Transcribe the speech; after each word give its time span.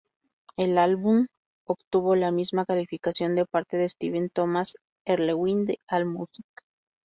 El 0.57 0.79
álbum 0.79 1.27
obtuvo 1.67 2.15
la 2.15 2.31
misma 2.31 2.65
calificación 2.65 3.35
de 3.35 3.45
parte 3.45 3.77
de 3.77 3.87
Stephen 3.87 4.31
Thomas 4.31 4.75
Erlewine 5.05 5.65
de 5.65 5.79
Allmusic. 5.87 6.47